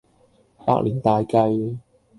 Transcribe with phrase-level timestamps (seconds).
[0.65, 1.77] 百年大計